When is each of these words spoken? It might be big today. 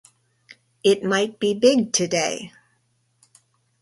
It 0.83 1.03
might 1.03 1.37
be 1.39 1.53
big 1.53 1.93
today. 1.93 2.51